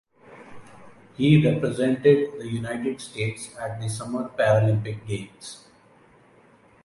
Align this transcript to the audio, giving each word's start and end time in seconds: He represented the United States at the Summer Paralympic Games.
He 1.15 1.47
represented 1.47 2.31
the 2.39 2.47
United 2.49 2.99
States 2.99 3.55
at 3.55 3.79
the 3.79 3.87
Summer 3.87 4.29
Paralympic 4.29 5.05
Games. 5.05 5.65